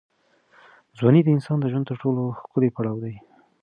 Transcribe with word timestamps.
ځواني 0.97 1.21
د 1.23 1.27
انسان 1.35 1.57
د 1.59 1.65
ژوند 1.71 1.85
تر 1.89 1.95
ټولو 2.03 2.21
ښکلی 2.39 2.69
پړاو 2.75 3.01
دی. 3.03 3.15